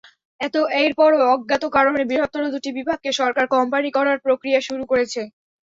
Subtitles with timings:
[0.81, 5.21] এরপরও অজ্ঞাত কারণে বৃহত্তর দুটি বিভাগকে সরকার কোম্পানি করার প্রক্রিয়া শুরু করেছে।